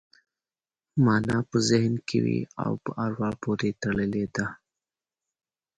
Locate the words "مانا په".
1.03-1.57